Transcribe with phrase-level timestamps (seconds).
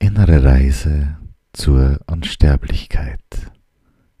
[0.00, 1.18] Innere Reise
[1.52, 3.50] zur Unsterblichkeit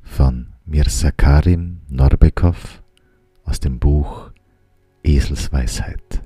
[0.00, 2.82] von Mirza Karim Norbekov
[3.44, 4.32] aus dem Buch
[5.04, 6.22] Eselsweisheit.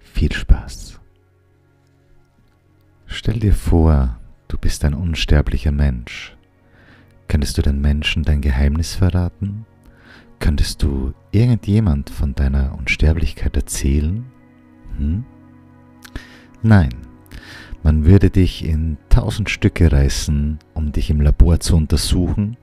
[0.00, 1.00] Viel Spaß.
[3.06, 4.18] Stell dir vor,
[4.48, 6.36] du bist ein unsterblicher Mensch.
[7.28, 9.66] Könntest du den Menschen dein Geheimnis verraten?
[10.40, 14.24] Könntest du irgendjemand von deiner Unsterblichkeit erzählen?
[14.98, 15.24] Hm?
[16.62, 16.90] Nein,
[17.82, 22.56] man würde dich in tausend Stücke reißen, um dich im Labor zu untersuchen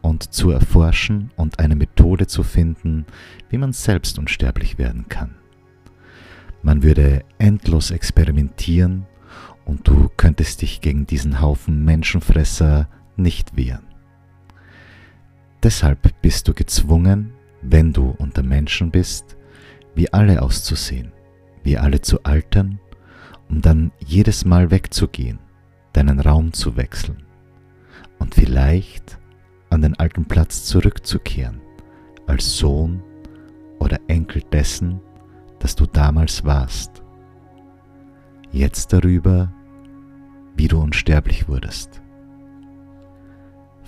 [0.00, 3.04] und zu erforschen und eine Methode zu finden,
[3.48, 5.34] wie man selbst unsterblich werden kann.
[6.62, 9.06] Man würde endlos experimentieren
[9.64, 13.86] und du könntest dich gegen diesen Haufen Menschenfresser nicht wehren.
[15.62, 17.32] Deshalb bist du gezwungen,
[17.62, 19.36] wenn du unter Menschen bist,
[19.94, 21.12] wie alle auszusehen,
[21.64, 22.78] wie alle zu altern
[23.50, 25.38] um dann jedes Mal wegzugehen,
[25.92, 27.24] deinen Raum zu wechseln
[28.18, 29.18] und vielleicht
[29.70, 31.60] an den alten Platz zurückzukehren,
[32.26, 33.02] als Sohn
[33.78, 35.00] oder Enkel dessen,
[35.58, 37.02] das du damals warst.
[38.52, 39.52] Jetzt darüber,
[40.56, 42.02] wie du unsterblich wurdest.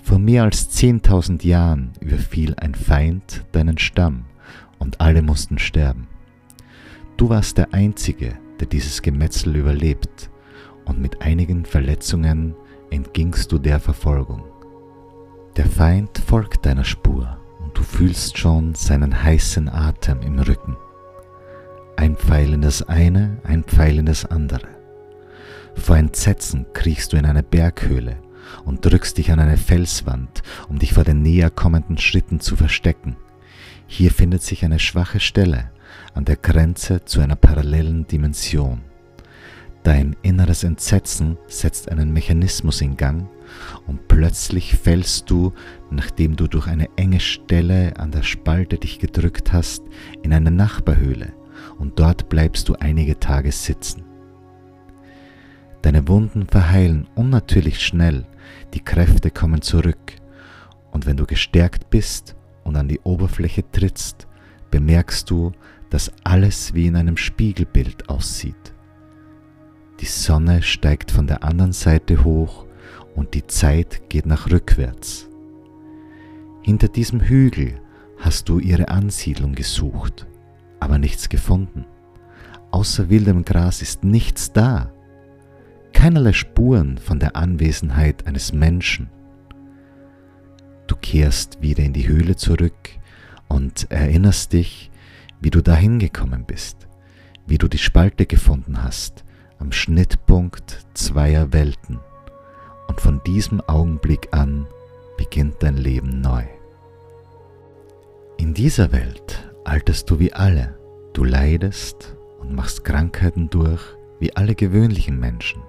[0.01, 4.25] Vor mehr als 10.000 Jahren überfiel ein Feind deinen Stamm
[4.79, 6.07] und alle mussten sterben.
[7.15, 10.29] Du warst der Einzige, der dieses Gemetzel überlebt,
[10.85, 12.55] und mit einigen Verletzungen
[12.91, 14.45] entgingst du der Verfolgung.
[15.57, 20.77] Der Feind folgt deiner Spur und du fühlst schon seinen heißen Atem im Rücken.
[21.97, 24.67] Ein Pfeil in das eine, ein Pfeil in das andere.
[25.75, 28.17] Vor Entsetzen kriechst du in eine Berghöhle
[28.63, 33.17] und drückst dich an eine Felswand, um dich vor den näher kommenden Schritten zu verstecken.
[33.87, 35.69] Hier findet sich eine schwache Stelle,
[36.13, 38.81] an der Grenze zu einer parallelen Dimension.
[39.83, 43.27] Dein inneres Entsetzen setzt einen Mechanismus in Gang
[43.85, 45.51] und plötzlich fällst du,
[45.91, 49.83] nachdem du durch eine enge Stelle an der Spalte dich gedrückt hast,
[50.21, 51.33] in eine Nachbarhöhle
[51.77, 54.03] und dort bleibst du einige Tage sitzen.
[55.81, 58.25] Deine Wunden verheilen unnatürlich schnell,
[58.73, 60.13] die Kräfte kommen zurück
[60.91, 64.27] und wenn du gestärkt bist und an die Oberfläche trittst,
[64.71, 65.51] bemerkst du,
[65.93, 68.73] dass alles wie in einem Spiegelbild aussieht.
[69.99, 72.65] Die Sonne steigt von der anderen Seite hoch
[73.13, 75.29] und die Zeit geht nach rückwärts.
[76.63, 77.79] Hinter diesem Hügel
[78.17, 80.25] hast du ihre Ansiedlung gesucht,
[80.79, 81.85] aber nichts gefunden.
[82.71, 84.91] Außer wildem Gras ist nichts da.
[85.93, 89.11] Keinerlei Spuren von der Anwesenheit eines Menschen.
[90.87, 92.89] Du kehrst wieder in die Höhle zurück
[93.47, 94.89] und erinnerst dich,
[95.43, 96.87] wie du dahin gekommen bist,
[97.45, 99.25] wie du die Spalte gefunden hast,
[99.59, 101.99] am Schnittpunkt zweier Welten.
[102.87, 104.65] Und von diesem Augenblick an
[105.17, 106.43] beginnt dein Leben neu.
[108.37, 110.79] In dieser Welt alterst du wie alle,
[111.11, 113.81] du leidest und machst Krankheiten durch
[114.19, 115.61] wie alle gewöhnlichen Menschen.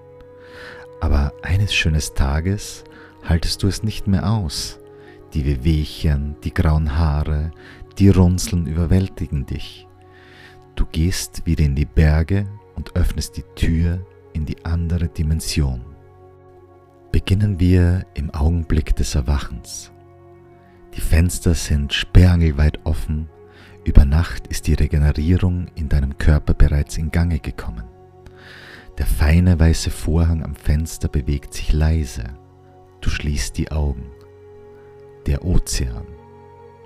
[1.00, 2.84] Aber eines schönes Tages
[3.24, 4.78] haltest du es nicht mehr aus.
[5.34, 7.50] Die Wehwehchen, die grauen Haare,
[7.98, 9.86] die Runzeln überwältigen dich.
[10.74, 15.84] Du gehst wieder in die Berge und öffnest die Tür in die andere Dimension.
[17.12, 19.92] Beginnen wir im Augenblick des Erwachens.
[20.96, 23.28] Die Fenster sind sperrangelweit offen,
[23.84, 27.84] über Nacht ist die Regenerierung in deinem Körper bereits in Gange gekommen.
[28.98, 32.24] Der feine weiße Vorhang am Fenster bewegt sich leise.
[33.00, 34.06] Du schließt die Augen.
[35.26, 36.06] Der Ozean.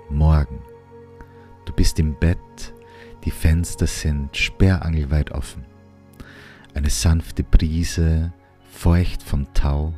[0.09, 0.59] Morgen.
[1.69, 2.73] Du bist im Bett,
[3.23, 5.63] die Fenster sind sperrangelweit offen.
[6.73, 8.33] Eine sanfte Brise,
[8.71, 9.93] feucht vom Tau,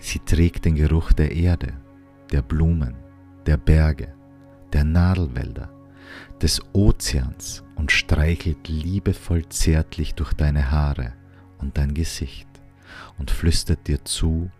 [0.00, 1.74] sie trägt den Geruch der Erde,
[2.32, 2.96] der Blumen,
[3.46, 4.12] der Berge,
[4.72, 5.70] der Nadelwälder,
[6.42, 11.12] des Ozeans und streichelt liebevoll zärtlich durch deine Haare
[11.58, 12.48] und dein Gesicht
[13.16, 14.50] und flüstert dir zu,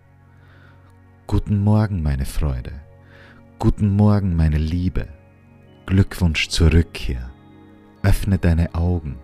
[1.27, 2.71] Guten Morgen, meine Freude,
[3.59, 5.09] guten Morgen, meine Liebe,
[5.87, 7.31] Glückwunsch zur Rückkehr.
[8.03, 9.19] Öffne deine Augen.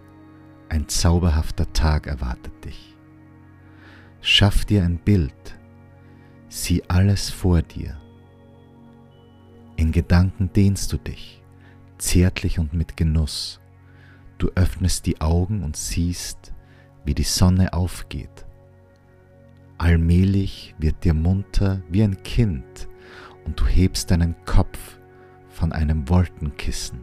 [0.68, 2.96] Ein zauberhafter Tag erwartet dich.
[4.20, 5.58] Schaff dir ein Bild.
[6.48, 7.96] Sieh alles vor dir.
[9.76, 11.42] In Gedanken dehnst du dich,
[11.98, 13.60] zärtlich und mit Genuss.
[14.38, 16.52] Du öffnest die Augen und siehst,
[17.04, 18.46] wie die Sonne aufgeht.
[19.78, 22.88] Allmählich wird dir munter wie ein Kind
[23.44, 24.97] und du hebst deinen Kopf
[25.58, 27.02] von einem Wolkenkissen.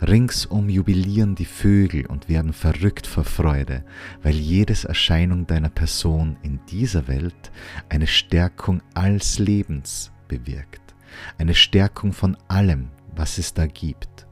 [0.00, 3.84] Ringsum jubilieren die Vögel und werden verrückt vor Freude,
[4.22, 7.50] weil jedes Erscheinung deiner Person in dieser Welt
[7.88, 10.94] eine Stärkung alls Lebens bewirkt,
[11.38, 14.28] eine Stärkung von allem, was es da gibt.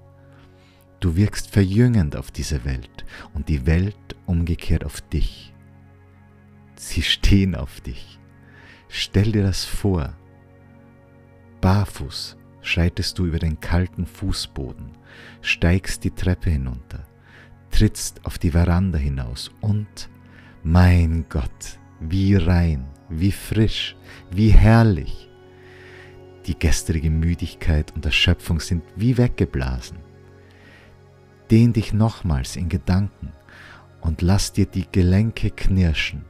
[1.00, 3.04] Du wirkst verjüngend auf diese Welt
[3.34, 5.52] und die Welt umgekehrt auf dich.
[6.76, 8.20] Sie stehen auf dich.
[8.88, 10.14] Stell dir das vor.
[11.60, 12.36] Barfuß
[12.66, 14.90] schreitest du über den kalten Fußboden,
[15.40, 17.06] steigst die Treppe hinunter,
[17.70, 20.08] trittst auf die Veranda hinaus und,
[20.62, 23.96] mein Gott, wie rein, wie frisch,
[24.30, 25.28] wie herrlich.
[26.46, 29.98] Die gestrige Müdigkeit und Erschöpfung sind wie weggeblasen.
[31.50, 33.32] Dehn dich nochmals in Gedanken
[34.00, 36.24] und lass dir die Gelenke knirschen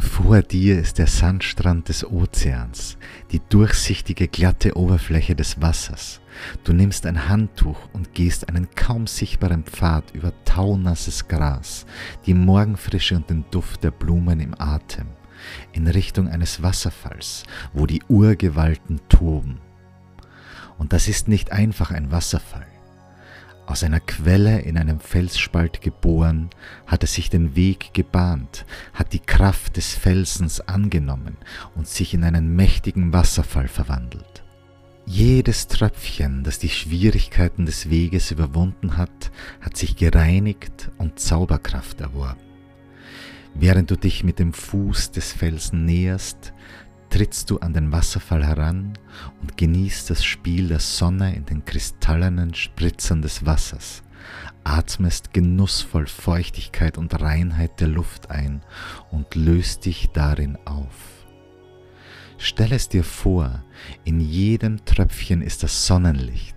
[0.00, 2.98] vor dir ist der Sandstrand des Ozeans,
[3.32, 6.20] die durchsichtige glatte Oberfläche des Wassers.
[6.62, 11.84] Du nimmst ein Handtuch und gehst einen kaum sichtbaren Pfad über taunasses Gras,
[12.26, 15.08] die Morgenfrische und den Duft der Blumen im Atem,
[15.72, 17.42] in Richtung eines Wasserfalls,
[17.72, 19.58] wo die Urgewalten toben.
[20.78, 22.66] Und das ist nicht einfach ein Wasserfall.
[23.68, 26.48] Aus einer Quelle in einem Felsspalt geboren,
[26.86, 31.36] hat er sich den Weg gebahnt, hat die Kraft des Felsens angenommen
[31.76, 34.42] und sich in einen mächtigen Wasserfall verwandelt.
[35.04, 39.30] Jedes Tröpfchen, das die Schwierigkeiten des Weges überwunden hat,
[39.60, 42.40] hat sich gereinigt und Zauberkraft erworben.
[43.54, 46.54] Während du dich mit dem Fuß des Felsen näherst,
[47.10, 48.94] trittst du an den Wasserfall heran
[49.40, 54.02] und genießt das Spiel der Sonne in den kristallenen Spritzern des Wassers,
[54.64, 58.62] atmest genussvoll Feuchtigkeit und Reinheit der Luft ein
[59.10, 61.26] und löst dich darin auf.
[62.36, 63.64] Stell es dir vor,
[64.04, 66.54] in jedem Tröpfchen ist das Sonnenlicht,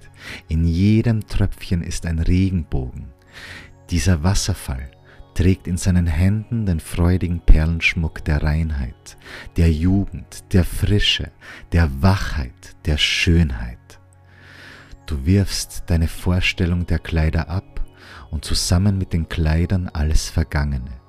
[0.47, 3.07] in jedem Tröpfchen ist ein Regenbogen.
[3.89, 4.91] Dieser Wasserfall
[5.41, 9.17] trägt in seinen Händen den freudigen Perlenschmuck der Reinheit,
[9.57, 11.31] der Jugend, der Frische,
[11.71, 13.99] der Wachheit, der Schönheit.
[15.07, 17.83] Du wirfst deine Vorstellung der Kleider ab
[18.29, 21.01] und zusammen mit den Kleidern alles Vergangene,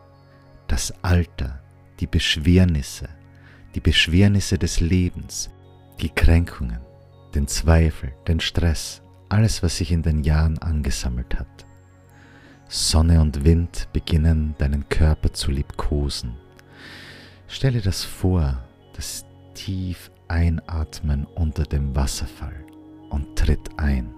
[0.67, 1.63] das Alter,
[2.01, 3.11] die Beschwernisse,
[3.75, 5.51] die Beschwernisse des Lebens,
[6.01, 6.81] die Kränkungen,
[7.35, 11.67] den Zweifel, den Stress, alles, was sich in den Jahren angesammelt hat.
[12.75, 16.37] Sonne und Wind beginnen deinen Körper zu liebkosen.
[17.47, 18.65] Stelle das vor,
[18.95, 22.65] das tief einatmen unter dem Wasserfall
[23.11, 24.15] und tritt ein.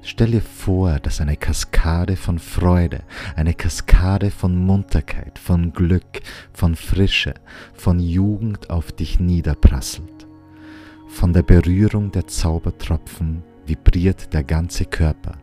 [0.00, 3.02] Stell dir vor, dass eine Kaskade von Freude,
[3.36, 6.22] eine Kaskade von Munterkeit, von Glück,
[6.54, 7.34] von Frische,
[7.74, 10.26] von Jugend auf dich niederprasselt.
[11.06, 15.36] Von der Berührung der Zaubertropfen vibriert der ganze Körper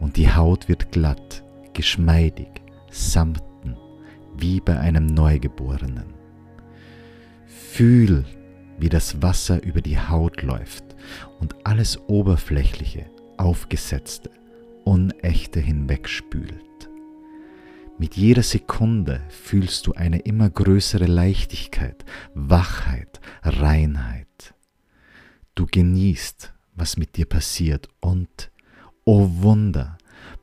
[0.00, 1.42] und die Haut wird glatt,
[1.72, 2.48] geschmeidig,
[2.90, 3.76] samten,
[4.36, 6.14] wie bei einem Neugeborenen.
[7.46, 8.24] Fühl,
[8.78, 10.84] wie das Wasser über die Haut läuft
[11.40, 14.30] und alles Oberflächliche, Aufgesetzte,
[14.84, 16.90] Unechte hinwegspült.
[17.98, 22.04] Mit jeder Sekunde fühlst du eine immer größere Leichtigkeit,
[22.34, 24.54] Wachheit, Reinheit.
[25.54, 28.50] Du genießt, was mit dir passiert und
[29.04, 29.98] O Wunder!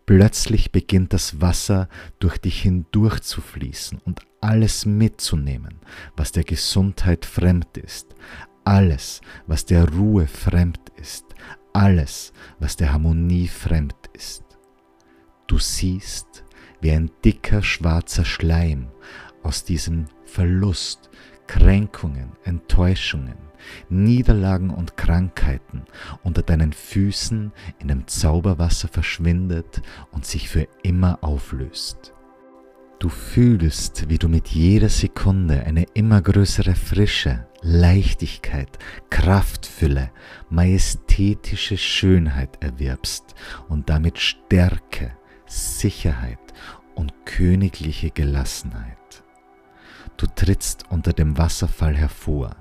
[0.05, 1.87] Plötzlich beginnt das Wasser
[2.19, 5.79] durch dich hindurch zu fließen und alles mitzunehmen,
[6.17, 8.07] was der Gesundheit fremd ist,
[8.65, 11.23] alles, was der Ruhe fremd ist,
[11.71, 14.43] alles, was der Harmonie fremd ist.
[15.47, 16.43] Du siehst,
[16.81, 18.89] wie ein dicker schwarzer Schleim
[19.41, 21.09] aus diesem Verlust,
[21.49, 23.39] Kränkungen, Enttäuschungen,
[23.89, 25.81] Niederlagen und Krankheiten
[26.23, 32.13] unter deinen Füßen in dem Zauberwasser verschwindet und sich für immer auflöst.
[32.99, 38.77] Du fühlst, wie du mit jeder Sekunde eine immer größere Frische, Leichtigkeit,
[39.09, 40.11] Kraftfülle,
[40.51, 43.33] majestätische Schönheit erwirbst
[43.69, 45.13] und damit Stärke,
[45.47, 46.53] Sicherheit
[46.93, 48.98] und königliche Gelassenheit.
[50.19, 52.55] Du trittst unter dem Wasserfall hervor,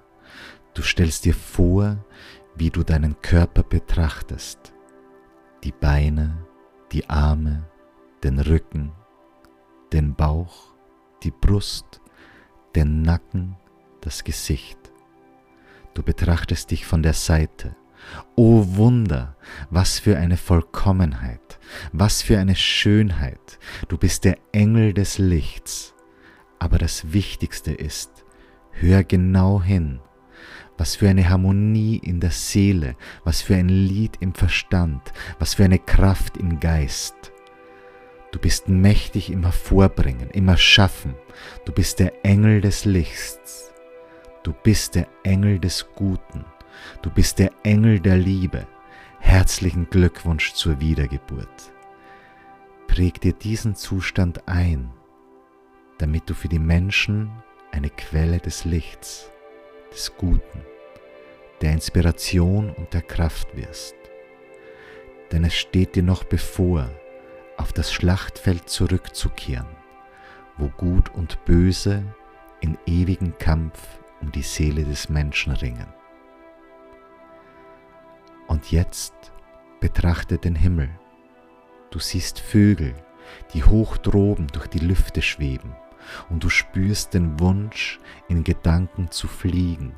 [0.78, 1.96] Du stellst dir vor,
[2.54, 4.72] wie du deinen Körper betrachtest.
[5.64, 6.46] Die Beine,
[6.92, 7.68] die Arme,
[8.22, 8.92] den Rücken,
[9.92, 10.72] den Bauch,
[11.24, 12.00] die Brust,
[12.76, 13.56] den Nacken,
[14.02, 14.78] das Gesicht.
[15.94, 17.74] Du betrachtest dich von der Seite.
[18.36, 19.36] O oh Wunder,
[19.70, 21.58] was für eine Vollkommenheit,
[21.90, 23.58] was für eine Schönheit.
[23.88, 25.92] Du bist der Engel des Lichts.
[26.58, 28.24] Aber das Wichtigste ist,
[28.70, 30.00] hör genau hin
[30.76, 35.64] Was für eine Harmonie in der Seele, was für ein Lied im Verstand, was für
[35.64, 37.32] eine Kraft im Geist.
[38.30, 41.14] Du bist mächtig im Hervorbringen, im Erschaffen.
[41.64, 43.72] Du bist der Engel des Lichts.
[44.42, 46.44] Du bist der Engel des Guten.
[47.02, 48.66] Du bist der Engel der Liebe.
[49.18, 51.72] Herzlichen Glückwunsch zur Wiedergeburt.
[52.86, 54.90] Präg dir diesen Zustand ein,
[55.98, 57.30] damit du für die Menschen
[57.72, 59.30] eine Quelle des Lichts,
[59.92, 60.64] des Guten,
[61.60, 63.94] der Inspiration und der Kraft wirst.
[65.32, 66.88] Denn es steht dir noch bevor,
[67.56, 69.66] auf das Schlachtfeld zurückzukehren,
[70.56, 72.04] wo Gut und Böse
[72.60, 75.92] in ewigen Kampf um die Seele des Menschen ringen.
[78.46, 79.12] Und jetzt
[79.80, 80.88] betrachte den Himmel.
[81.90, 82.94] Du siehst Vögel,
[83.52, 85.74] die hoch droben durch die Lüfte schweben,
[86.30, 89.94] und du spürst den Wunsch, in Gedanken zu fliegen.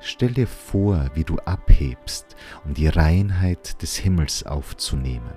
[0.00, 5.34] Stell dir vor, wie du abhebst, um die Reinheit des Himmels aufzunehmen.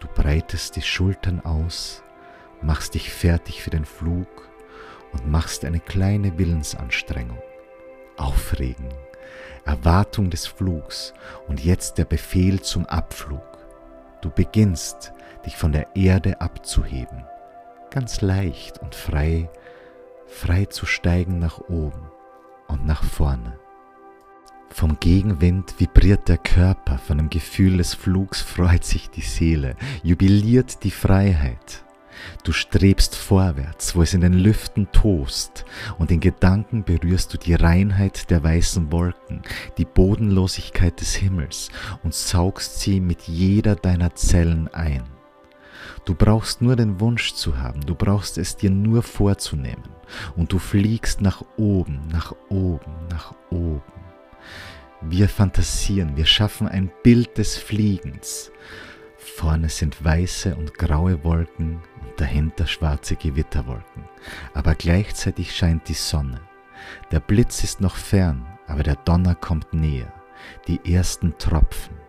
[0.00, 2.02] Du breitest die Schultern aus,
[2.62, 4.48] machst dich fertig für den Flug
[5.12, 7.42] und machst eine kleine Willensanstrengung.
[8.16, 8.88] Aufregen,
[9.64, 11.14] Erwartung des Flugs
[11.46, 13.42] und jetzt der Befehl zum Abflug.
[14.20, 15.12] Du beginnst,
[15.46, 17.24] dich von der Erde abzuheben,
[17.90, 19.50] ganz leicht und frei,
[20.26, 22.10] frei zu steigen nach oben
[22.68, 23.58] und nach vorne.
[24.70, 30.84] Vom Gegenwind vibriert der Körper, von dem Gefühl des Flugs freut sich die Seele, jubiliert
[30.84, 31.84] die Freiheit.
[32.44, 35.64] Du strebst vorwärts, wo es in den Lüften tost,
[35.98, 39.42] und in Gedanken berührst du die Reinheit der weißen Wolken,
[39.78, 41.70] die Bodenlosigkeit des Himmels
[42.02, 45.17] und saugst sie mit jeder deiner Zellen ein.
[46.08, 49.90] Du brauchst nur den Wunsch zu haben, du brauchst es dir nur vorzunehmen,
[50.36, 53.82] und du fliegst nach oben, nach oben, nach oben.
[55.02, 58.50] Wir fantasieren, wir schaffen ein Bild des Fliegens.
[59.18, 64.04] Vorne sind weiße und graue Wolken und dahinter schwarze Gewitterwolken.
[64.54, 66.40] Aber gleichzeitig scheint die Sonne.
[67.12, 70.10] Der Blitz ist noch fern, aber der Donner kommt näher.
[70.68, 72.07] Die ersten Tropfen.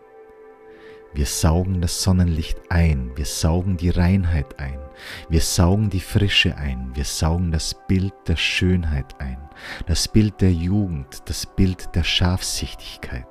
[1.14, 4.80] Wir saugen das Sonnenlicht ein, wir saugen die Reinheit ein,
[5.28, 9.40] wir saugen die Frische ein, wir saugen das Bild der Schönheit ein,
[9.88, 13.26] das Bild der Jugend, das Bild der Scharfsichtigkeit.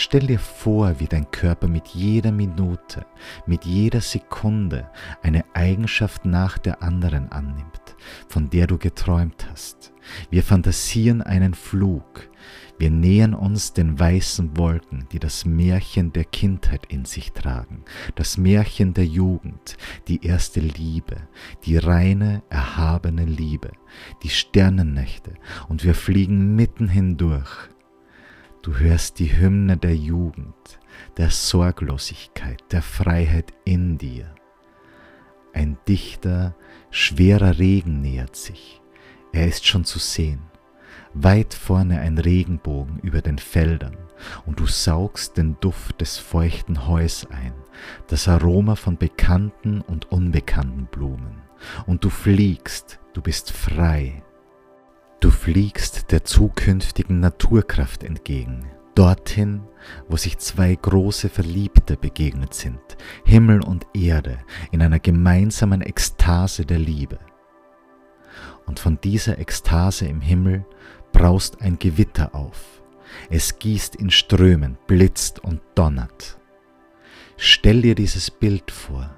[0.00, 3.04] Stell dir vor, wie dein Körper mit jeder Minute,
[3.46, 4.88] mit jeder Sekunde
[5.22, 7.96] eine Eigenschaft nach der anderen annimmt,
[8.28, 9.92] von der du geträumt hast.
[10.30, 12.30] Wir fantasieren einen Flug,
[12.78, 18.38] wir nähern uns den weißen Wolken, die das Märchen der Kindheit in sich tragen, das
[18.38, 21.16] Märchen der Jugend, die erste Liebe,
[21.64, 23.72] die reine, erhabene Liebe,
[24.22, 25.34] die Sternennächte,
[25.68, 27.68] und wir fliegen mitten hindurch.
[28.62, 30.78] Du hörst die Hymne der Jugend,
[31.16, 34.34] der Sorglosigkeit, der Freiheit in dir.
[35.52, 36.54] Ein dichter,
[36.90, 38.80] schwerer Regen nähert sich.
[39.32, 40.42] Er ist schon zu sehen
[41.14, 43.96] weit vorne ein Regenbogen über den Feldern,
[44.46, 47.54] und du saugst den Duft des feuchten Heus ein,
[48.08, 51.42] das Aroma von bekannten und unbekannten Blumen,
[51.86, 54.22] und du fliegst, du bist frei.
[55.20, 59.62] Du fliegst der zukünftigen Naturkraft entgegen, dorthin,
[60.08, 62.80] wo sich zwei große Verliebte begegnet sind,
[63.24, 64.38] Himmel und Erde,
[64.70, 67.18] in einer gemeinsamen Ekstase der Liebe.
[68.66, 70.66] Und von dieser Ekstase im Himmel
[71.12, 72.82] braust ein Gewitter auf.
[73.30, 76.38] Es gießt in Strömen, blitzt und donnert.
[77.36, 79.16] Stell dir dieses Bild vor.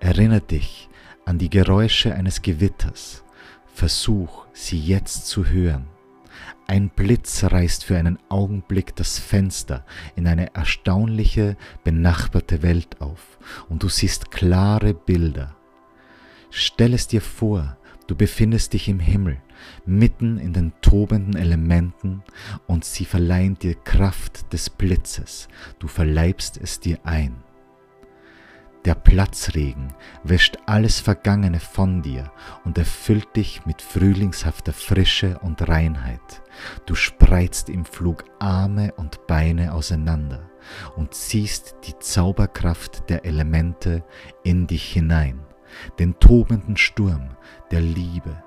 [0.00, 0.88] Erinnere dich
[1.24, 3.24] an die Geräusche eines Gewitters.
[3.66, 5.86] Versuch, sie jetzt zu hören.
[6.66, 9.84] Ein Blitz reißt für einen Augenblick das Fenster
[10.16, 13.38] in eine erstaunliche, benachbarte Welt auf
[13.68, 15.54] und du siehst klare Bilder.
[16.50, 17.76] Stell es dir vor,
[18.06, 19.40] du befindest dich im Himmel
[19.84, 22.22] mitten in den tobenden Elementen
[22.66, 27.42] und sie verleihen dir Kraft des Blitzes, du verleibst es dir ein.
[28.84, 32.32] Der Platzregen wäscht alles Vergangene von dir
[32.64, 36.42] und erfüllt dich mit frühlingshafter Frische und Reinheit.
[36.84, 40.50] Du spreizt im Flug Arme und Beine auseinander
[40.96, 44.04] und ziehst die Zauberkraft der Elemente
[44.42, 45.40] in dich hinein,
[46.00, 47.36] den tobenden Sturm
[47.70, 48.42] der Liebe,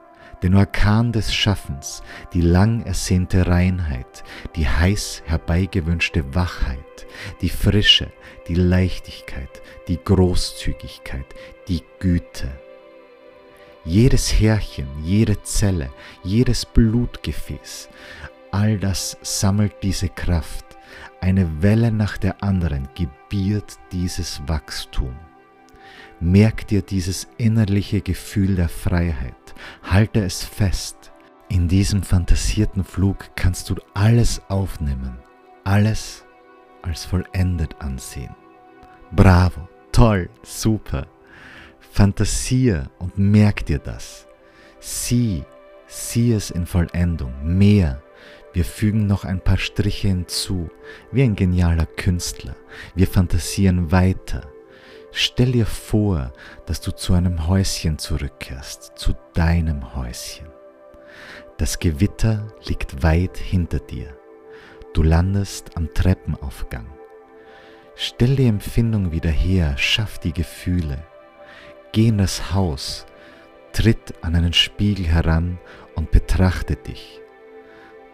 [0.45, 4.23] den Orkan des Schaffens, die lang ersehnte Reinheit,
[4.55, 7.07] die heiß herbeigewünschte Wachheit,
[7.41, 8.11] die Frische,
[8.47, 11.25] die Leichtigkeit, die Großzügigkeit,
[11.67, 12.51] die Güte.
[13.85, 15.89] Jedes Härchen, jede Zelle,
[16.23, 17.89] jedes Blutgefäß,
[18.51, 20.65] all das sammelt diese Kraft.
[21.21, 25.15] Eine Welle nach der anderen gebiert dieses Wachstum.
[26.19, 29.36] Merk dir dieses innerliche Gefühl der Freiheit.
[29.84, 31.12] Halte es fest.
[31.50, 35.17] In diesem fantasierten Flug kannst du alles aufnehmen,
[35.63, 36.25] alles
[36.81, 38.36] als vollendet ansehen.
[39.12, 41.07] Bravo, toll, super.
[41.79, 44.27] Fantasier und merk dir das.
[44.79, 45.43] Sieh,
[45.88, 48.01] sieh es in Vollendung, mehr.
[48.53, 50.69] Wir fügen noch ein paar Striche hinzu,
[51.12, 52.55] wie ein genialer Künstler.
[52.95, 54.50] Wir fantasieren weiter.
[55.17, 56.34] Stell dir vor,
[56.65, 60.48] dass du zu einem Häuschen zurückkehrst, zu deinem Häuschen.
[61.57, 64.13] Das Gewitter liegt weit hinter dir.
[64.93, 66.88] Du landest am Treppenaufgang.
[67.95, 71.01] Stell die Empfindung wieder her, schaff die Gefühle.
[71.93, 73.05] Geh in das Haus,
[73.72, 75.60] tritt an einen Spiegel heran
[75.95, 77.22] und betrachte dich.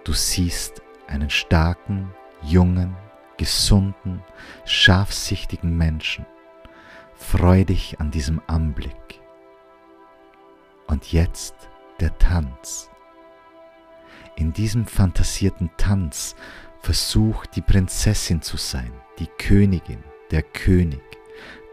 [0.04, 2.96] Du siehst einen starken, jungen,
[3.38, 4.22] gesunden,
[4.66, 6.28] scharfsichtigen Menschen.
[7.22, 9.22] Freu dich an diesem Anblick.
[10.88, 11.56] Und jetzt
[12.00, 12.90] der Tanz.
[14.36, 16.36] In diesem fantasierten Tanz
[16.82, 21.02] versuch die Prinzessin zu sein, die Königin, der König,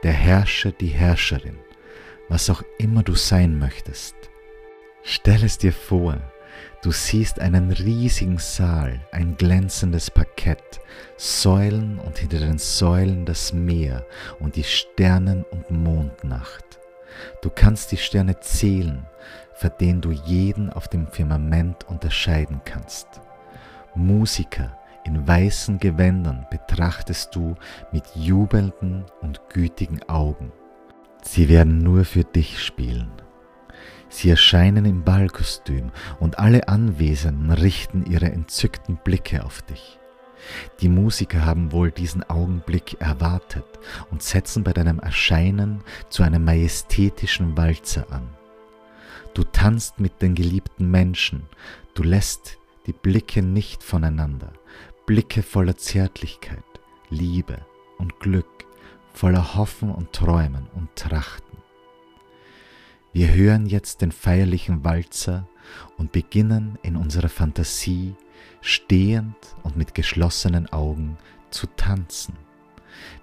[0.03, 1.59] der Herrscher, die Herrscherin
[2.29, 4.15] was auch immer du sein möchtest.
[5.03, 6.21] Stell es dir vor,
[6.83, 10.81] du siehst einen riesigen Saal, ein glänzendes Parkett,
[11.17, 14.05] Säulen und hinter den Säulen das Meer
[14.41, 16.65] und die Sternen- und Mondnacht.
[17.43, 19.07] Du kannst die Sterne zählen,
[19.55, 23.09] für den du jeden auf dem Firmament unterscheiden kannst.
[23.95, 27.55] Musiker in weißen Gewändern betrachtest du
[27.93, 30.53] mit jubelnden und gütigen Augen.
[31.23, 33.11] Sie werden nur für dich spielen.
[34.09, 39.99] Sie erscheinen im Ballkostüm und alle Anwesenden richten ihre entzückten Blicke auf dich.
[40.81, 43.67] Die Musiker haben wohl diesen Augenblick erwartet
[44.11, 48.29] und setzen bei deinem Erscheinen zu einem majestätischen Walzer an.
[49.35, 51.47] Du tanzt mit den geliebten Menschen,
[51.95, 54.53] du lässt die Blicke nicht voneinander,
[55.07, 56.65] Blicke voller Zärtlichkeit,
[57.11, 57.59] Liebe
[57.99, 58.47] und Glück
[59.19, 61.48] voller Hoffen und Träumen und Trachten.
[63.13, 65.49] Wir hören jetzt den feierlichen Walzer
[65.97, 68.15] und beginnen in unserer Fantasie
[68.61, 71.17] stehend und mit geschlossenen Augen
[71.51, 72.35] zu tanzen.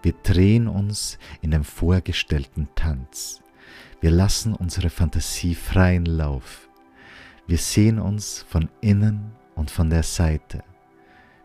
[0.02, 3.42] Wir drehen uns in dem vorgestellten Tanz.
[4.02, 6.70] Wir lassen unsere Fantasie freien Lauf.
[7.48, 10.64] Wir sehen uns von innen und von der Seite.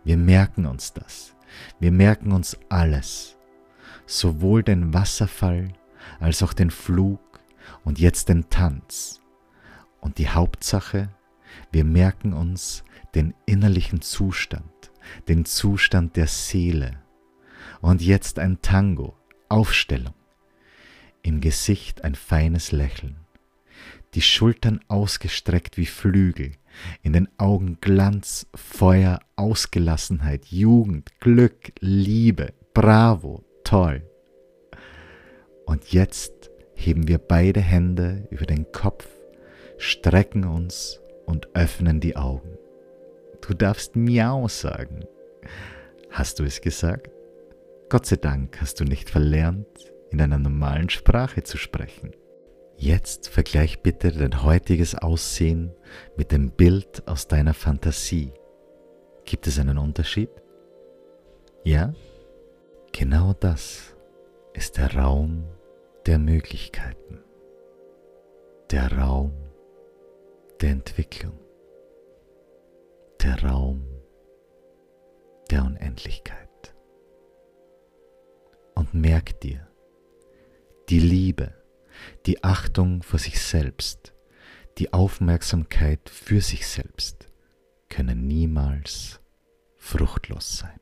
[0.05, 1.35] Wir merken uns das.
[1.79, 3.37] Wir merken uns alles
[4.11, 5.73] sowohl den Wasserfall
[6.19, 7.21] als auch den Flug
[7.85, 9.21] und jetzt den Tanz.
[10.01, 11.11] Und die Hauptsache,
[11.73, 14.91] wir merken uns den innerlichen Zustand,
[15.29, 17.03] den Zustand der Seele.
[17.81, 19.17] Und jetzt ein Tango,
[19.49, 20.15] Aufstellung.
[21.23, 23.17] Im Gesicht ein feines Lächeln.
[24.15, 26.53] Die Schultern ausgestreckt wie Flügel,
[27.03, 34.03] in den Augen Glanz, Feuer, Ausgelassenheit, Jugend, Glück, Liebe, Bravo, toll.
[35.67, 36.50] Und jetzt
[36.81, 39.07] heben wir beide Hände über den Kopf,
[39.77, 42.57] strecken uns und öffnen die Augen.
[43.47, 45.05] Du darfst Miau sagen.
[46.11, 47.11] Hast du es gesagt?
[47.89, 52.13] Gott sei Dank hast du nicht verlernt, in einer normalen Sprache zu sprechen.
[52.77, 55.73] Jetzt vergleich bitte dein heutiges Aussehen
[56.17, 58.33] mit dem Bild aus deiner Fantasie.
[59.25, 60.31] Gibt es einen Unterschied?
[61.63, 61.93] Ja?
[62.93, 63.95] Genau das
[64.55, 65.45] ist der Raum
[66.07, 67.23] der Möglichkeiten,
[68.71, 69.33] der Raum
[70.61, 71.39] der Entwicklung,
[73.23, 73.85] der Raum
[75.51, 76.75] der Unendlichkeit.
[78.75, 79.67] Und merk dir,
[80.89, 81.55] die Liebe,
[82.27, 84.15] die Achtung vor sich selbst,
[84.79, 87.27] die Aufmerksamkeit für sich selbst
[87.89, 89.21] können niemals
[89.77, 90.81] fruchtlos sein.